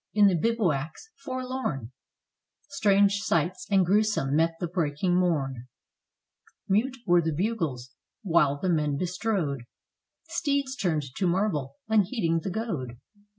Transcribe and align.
In 0.15 0.25
the 0.25 0.33
bivouacs 0.35 1.11
forlorn 1.23 1.91
Strange 2.69 3.17
sights 3.19 3.67
and 3.69 3.85
gruesome 3.85 4.35
met 4.35 4.55
the 4.59 4.65
breaking 4.67 5.15
morn: 5.15 5.67
Mute 6.67 6.97
were 7.05 7.21
the 7.21 7.31
bugles, 7.31 7.91
while 8.23 8.57
the 8.59 8.67
men 8.69 8.97
bestrode 8.97 9.61
Steeds 10.27 10.75
turned 10.75 11.03
to 11.17 11.27
marble, 11.27 11.75
unheeding 11.87 12.39
the 12.39 12.49
goad. 12.49 12.97